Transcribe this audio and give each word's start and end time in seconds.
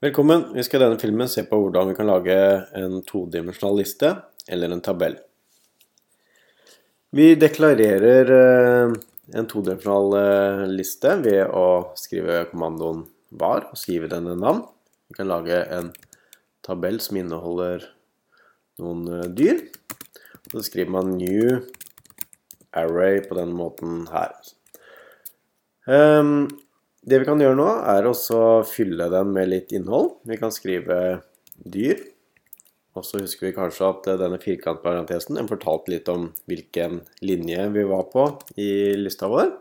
Velkommen. 0.00 0.46
Vi 0.54 0.62
skal 0.64 0.80
i 0.80 0.84
denne 0.86 0.96
filmen 0.96 1.28
se 1.28 1.42
på 1.44 1.58
hvordan 1.60 1.90
vi 1.90 1.94
kan 1.98 2.06
lage 2.08 2.34
en 2.80 3.02
todimensjonal 3.04 3.74
liste, 3.82 4.14
eller 4.48 4.72
en 4.72 4.80
tabell. 4.80 5.18
Vi 7.12 7.34
deklarerer 7.36 8.32
eh, 8.32 8.94
en 9.36 9.48
todimensjonal 9.50 10.16
eh, 10.16 10.62
liste 10.72 11.12
ved 11.20 11.52
å 11.52 11.66
skrive 12.00 12.46
kommandoen 12.48 13.02
var 13.42 13.66
og 13.68 13.76
skrive 13.76 14.08
den 14.08 14.30
et 14.32 14.40
navn. 14.40 14.62
Vi 15.12 15.18
kan 15.18 15.28
lage 15.28 15.60
en 15.68 15.92
tabell 16.64 16.96
som 17.04 17.20
inneholder 17.20 17.84
noen 18.80 19.04
eh, 19.18 19.28
dyr. 19.28 19.60
Så 20.48 20.64
skriver 20.64 20.96
man 20.96 21.12
new 21.20 21.60
array 22.72 23.20
på 23.28 23.36
denne 23.36 23.52
måten 23.52 24.06
her. 24.16 24.32
Um, 25.84 26.46
det 27.00 27.20
vi 27.22 27.26
kan 27.28 27.40
gjøre 27.40 27.56
nå, 27.56 27.68
er 27.88 28.06
å 28.08 28.14
fylle 28.68 29.08
den 29.12 29.30
med 29.32 29.48
litt 29.48 29.72
innhold. 29.72 30.18
Vi 30.28 30.36
kan 30.40 30.52
skrive 30.52 31.20
dyr. 31.56 32.02
Og 32.98 33.06
så 33.06 33.20
husker 33.22 33.48
vi 33.48 33.54
kanskje 33.56 33.86
at 33.86 34.08
denne 34.20 34.40
firkantparentesen 34.42 35.38
den 35.38 35.48
fortalte 35.48 35.92
litt 35.94 36.08
om 36.10 36.28
hvilken 36.50 37.00
linje 37.22 37.68
vi 37.72 37.84
var 37.88 38.08
på 38.10 38.26
i 38.60 38.96
lista 38.98 39.30
vår. 39.30 39.52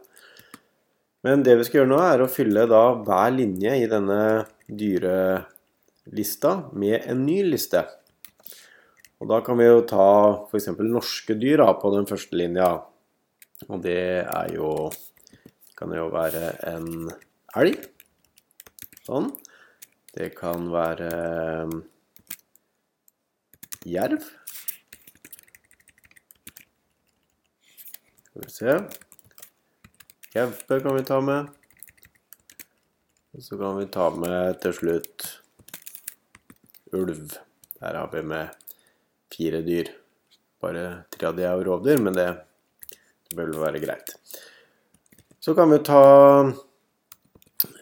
Men 1.23 1.43
det 1.45 1.55
vi 1.59 1.67
skal 1.67 1.81
gjøre 1.81 1.91
nå, 1.93 1.99
er 2.01 2.23
å 2.23 2.31
fylle 2.31 2.65
da 2.67 2.83
hver 3.05 3.31
linje 3.35 3.75
i 3.83 3.87
denne 3.91 4.19
dyrelista 4.67 6.55
med 6.73 7.05
en 7.05 7.23
ny 7.27 7.41
liste. 7.45 7.85
Og 9.19 9.29
da 9.31 9.41
kan 9.45 9.59
vi 9.59 9.67
jo 9.67 9.83
ta 9.87 10.09
f.eks. 10.47 10.71
norske 10.79 11.35
dyr 11.39 11.61
da, 11.61 11.73
på 11.77 11.91
den 11.95 12.07
første 12.09 12.39
linja. 12.39 12.71
Og 13.67 13.83
det 13.83 14.01
er 14.23 14.55
jo 14.55 14.89
kan 15.79 15.95
jo 15.95 16.09
være 16.11 16.53
en 16.67 17.07
elg. 17.57 17.85
Sånn. 19.05 19.31
Det 20.13 20.31
kan 20.37 20.67
være 20.73 21.09
um, 21.69 21.79
jerv. 23.87 24.25
Skal 28.29 28.45
vi 28.45 28.51
se. 28.53 28.75
Gaupe 30.33 30.79
kan 30.83 30.97
vi 30.97 31.05
ta 31.07 31.19
med. 31.25 31.49
Og 33.33 33.45
så 33.45 33.57
kan 33.57 33.77
vi 33.79 33.87
ta 33.93 34.09
med 34.13 34.59
til 34.61 34.75
slutt 34.77 35.27
ulv. 36.93 37.37
Der 37.79 37.95
har 37.95 38.09
vi 38.13 38.21
med 38.25 38.53
fire 39.33 39.61
dyr. 39.65 39.93
Bare 40.59 41.05
tre 41.13 41.29
av 41.29 41.37
de 41.37 41.45
er 41.47 41.61
rovdyr, 41.65 42.01
men 42.03 42.17
det, 42.17 42.27
det 42.91 43.37
bør 43.37 43.53
vel 43.53 43.61
være 43.63 43.81
greit. 43.85 44.17
Så 45.39 45.55
kan 45.55 45.71
vi 45.71 45.79
ta 45.87 46.03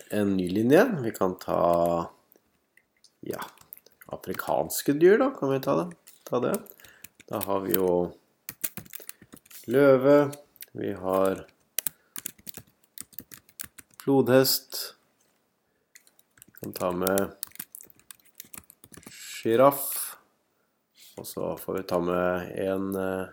en 0.10 0.38
ny 0.38 0.50
linje. 0.50 0.86
Vi 1.02 1.12
kan 1.12 1.36
ta 1.40 2.12
ja, 3.20 3.42
afrikanske 4.06 4.94
dyr, 4.94 5.18
da. 5.18 5.32
Kan 5.40 5.52
vi 5.52 5.60
ta 5.60 5.76
det? 5.84 5.96
ta 6.24 6.40
det? 6.40 6.56
Da 7.26 7.40
har 7.40 7.60
vi 7.60 7.74
jo 7.74 8.12
løve. 9.68 10.32
Vi 10.72 10.94
har 10.94 11.46
flodhest. 14.04 14.96
Vi 16.46 16.52
kan 16.60 16.74
ta 16.74 16.92
med 16.92 17.32
sjiraff. 19.12 19.90
Og 21.18 21.28
så 21.28 21.56
får 21.58 21.80
vi 21.80 21.84
ta 21.84 22.00
med 22.00 22.52
en, 22.68 22.96
eh, 22.96 23.28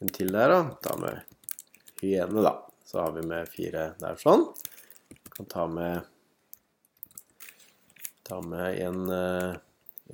en 0.00 0.08
til 0.08 0.32
der, 0.32 0.48
da. 0.48 0.62
Ta 0.82 0.96
med 0.96 1.20
hyene, 2.00 2.42
da. 2.42 2.58
Så 2.84 3.00
har 3.00 3.12
vi 3.12 3.26
med 3.26 3.48
fire 3.48 3.94
der 4.00 4.16
sånn 4.20 4.48
kan 5.36 5.46
ta 5.50 5.66
med 5.66 6.04
ta 8.24 8.40
med 8.40 8.78
en, 8.78 9.10
eh, 9.10 9.56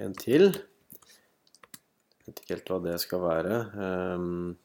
en 0.02 0.14
til. 0.18 0.50
Jeg 0.50 2.26
vet 2.26 2.40
ikke 2.42 2.54
helt 2.56 2.70
hva 2.72 2.78
det 2.82 2.96
skal 3.02 3.22
være. 3.22 3.58
Um, 3.74 4.56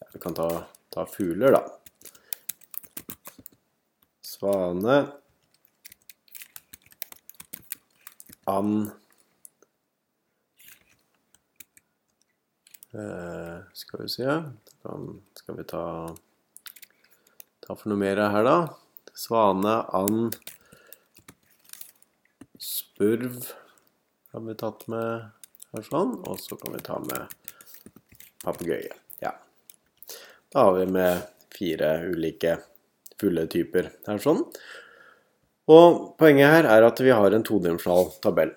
ja, 0.00 0.08
vi 0.12 0.20
kan 0.22 0.34
ta, 0.34 0.48
ta 0.94 1.04
fugler, 1.06 1.54
da. 1.54 1.62
Svane. 4.26 4.98
And. 8.48 8.90
Uh, 12.88 13.60
skal 13.76 14.00
vi 14.00 14.08
se 14.08 14.24
Skal 15.36 15.58
vi 15.58 15.64
ta, 15.68 15.82
ta 17.60 17.74
for 17.76 17.92
noe 17.92 18.00
mer 18.00 18.22
her, 18.32 18.46
da? 18.46 18.87
Svane, 19.18 19.80
and, 19.98 20.36
spurv 22.58 23.48
har 24.30 24.44
vi 24.46 24.54
tatt 24.54 24.84
med 24.92 25.24
her 25.74 25.86
sånn. 25.88 26.12
Og 26.22 26.38
så 26.38 26.58
kan 26.60 26.76
vi 26.76 26.82
ta 26.86 27.00
med 27.02 27.34
papegøye. 28.44 28.94
Ja. 29.24 29.32
Da 30.54 30.68
har 30.68 30.78
vi 30.78 30.86
med 30.94 31.26
fire 31.56 31.90
ulike 32.12 32.60
fugletyper 33.18 33.90
her 34.06 34.22
sånn. 34.22 34.44
Og 35.68 36.14
poenget 36.20 36.54
her 36.54 36.70
er 36.76 36.86
at 36.86 37.02
vi 37.02 37.10
har 37.10 37.34
en 37.34 37.44
todimensjonal 37.44 38.12
tabell. 38.22 38.54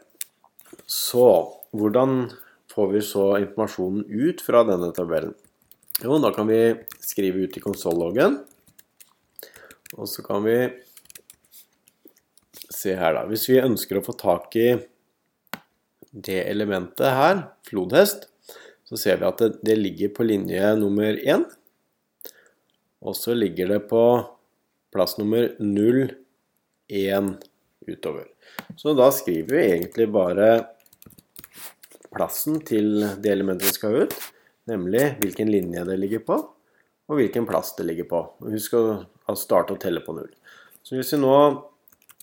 Så 0.85 1.25
hvordan 1.73 2.29
får 2.71 2.93
vi 2.93 3.01
så 3.09 3.25
informasjonen 3.41 4.05
ut 4.05 4.45
fra 4.45 4.61
denne 4.69 4.93
tabellen? 4.93 5.33
Jo, 6.05 6.21
da 6.21 6.29
kan 6.37 6.45
vi 6.53 6.61
skrive 7.01 7.47
ut 7.49 7.57
i 7.57 7.65
konsolloggen 7.65 8.43
og 9.97 10.07
så 10.09 10.23
kan 10.25 10.43
vi 10.45 10.57
se 12.71 12.95
her, 12.95 13.15
da. 13.15 13.25
Hvis 13.29 13.47
vi 13.49 13.61
ønsker 13.61 13.99
å 13.99 14.05
få 14.05 14.15
tak 14.17 14.55
i 14.59 14.69
det 16.11 16.41
elementet 16.49 17.11
her, 17.15 17.43
flodhest, 17.67 18.27
så 18.87 18.99
ser 18.99 19.21
vi 19.21 19.27
at 19.29 19.39
det, 19.39 19.51
det 19.63 19.77
ligger 19.79 20.11
på 20.15 20.27
linje 20.27 20.73
nummer 20.79 21.15
1. 21.15 21.45
Og 23.01 23.15
så 23.17 23.35
ligger 23.35 23.71
det 23.75 23.79
på 23.91 24.03
plass 24.91 25.17
nummer 25.19 25.47
0, 25.59 26.03
1 26.91 27.31
utover. 27.87 28.27
Så 28.75 28.93
da 28.97 29.07
skriver 29.15 29.55
vi 29.55 29.63
egentlig 29.77 30.09
bare 30.11 30.49
plassen 32.11 32.59
til 32.67 32.99
det 33.23 33.31
elementet 33.31 33.69
vi 33.69 33.77
skal 33.77 33.95
ha 33.95 34.03
ut, 34.03 34.15
nemlig 34.67 35.05
hvilken 35.21 35.51
linje 35.51 35.85
det 35.87 35.95
ligger 36.01 36.25
på, 36.27 36.37
og 37.07 37.19
hvilken 37.19 37.47
plass 37.47 37.71
det 37.77 37.87
ligger 37.87 38.09
på. 38.11 38.21
Husk 38.51 38.75
starte 39.39 39.75
å 39.75 39.81
telle 39.81 40.03
på 40.03 40.15
null. 40.17 40.31
Så 40.83 40.97
hvis 40.97 41.13
vi 41.15 41.21
nå 41.21 41.35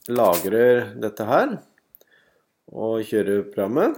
lagrer 0.08 0.92
dette 1.00 1.26
her 1.28 1.58
og 2.72 3.04
kjører 3.06 3.46
programmet, 3.52 3.96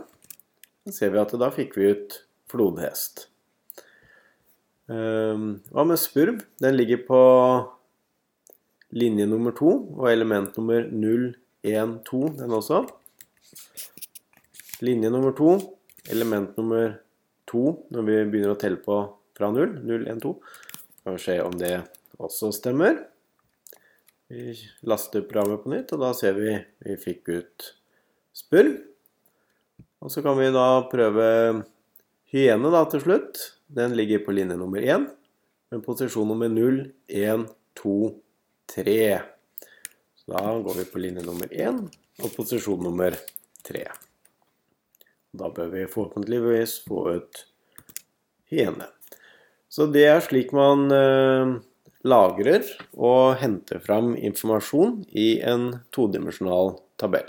så 0.87 0.95
ser 0.95 1.13
vi 1.15 1.23
at 1.23 1.35
da 1.39 1.51
fikk 1.55 1.77
vi 1.79 1.91
ut 1.95 2.17
flodhest. 2.51 3.27
Ehm, 4.91 5.61
hva 5.71 5.85
med 5.87 6.01
spurv? 6.03 6.41
Den 6.63 6.77
ligger 6.79 7.05
på 7.07 7.21
linje 8.97 9.27
nummer 9.31 9.55
to 9.55 9.71
og 10.01 10.09
element 10.11 10.57
nummer 10.59 10.89
0, 10.91 11.29
1, 11.63 12.01
2, 12.09 12.23
den 12.41 12.57
også. 12.57 12.83
Linje 14.83 15.13
nummer 15.13 15.37
to, 15.37 15.55
element 16.11 16.57
nummer 16.59 16.97
to 17.47 17.77
når 17.93 18.07
vi 18.09 18.19
begynner 18.33 18.57
å 18.57 18.61
telle 18.61 18.81
på 18.83 19.03
fra 19.37 19.53
0, 19.55 19.79
0, 19.87 20.09
1, 20.11 20.23
2. 20.25 20.35
Skal 21.01 21.17
vi 21.17 21.25
se 21.27 21.39
om 21.45 21.55
det 21.61 21.75
også 22.21 22.53
stemmer. 22.55 22.99
Vi 24.31 24.55
laster 24.87 25.25
programmet 25.27 25.65
på 25.65 25.73
nytt, 25.73 25.93
og 25.97 26.05
da 26.05 26.13
ser 26.15 26.37
vi 26.39 26.55
vi 26.85 26.97
fikk 27.01 27.33
ut 27.33 27.71
spurv. 28.37 28.77
Og 30.01 30.13
så 30.13 30.23
kan 30.25 30.39
vi 30.39 30.53
da 30.55 30.67
prøve 30.89 31.27
hyene 32.33 32.71
da 32.73 32.85
til 32.93 33.03
slutt. 33.05 33.41
Den 33.71 33.97
ligger 33.99 34.23
på 34.25 34.35
linje 34.35 34.57
nummer 34.59 34.83
1, 34.83 35.09
med 35.71 35.83
posisjon 35.85 36.31
nummer 36.31 36.51
0, 36.51 36.81
1, 37.07 37.45
2, 37.83 37.97
3. 38.75 38.97
Så 40.21 40.33
da 40.33 40.55
går 40.63 40.79
vi 40.79 40.87
på 40.93 41.03
linje 41.03 41.27
nummer 41.27 41.51
1 41.51 41.83
og 42.23 42.33
posisjon 42.37 42.83
nummer 42.87 43.17
3. 43.67 43.85
Da 45.31 45.51
bør 45.55 45.75
vi 45.75 45.87
forhåpentligvis 45.91 46.81
få 46.87 47.05
ut 47.19 47.45
hyene. 48.51 48.89
Så 49.71 49.87
det 49.87 50.07
er 50.11 50.23
slik 50.25 50.51
man 50.57 50.89
eh, 50.91 51.53
lagrer 52.07 52.65
og 52.97 53.37
henter 53.41 53.83
fram 53.85 54.15
informasjon 54.17 55.03
i 55.11 55.41
en 55.45 55.73
todimensjonal 55.95 56.77
tabell. 57.01 57.29